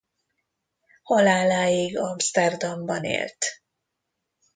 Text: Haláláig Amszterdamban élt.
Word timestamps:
Haláláig 1.03 1.97
Amszterdamban 1.97 3.03
élt. 3.03 3.45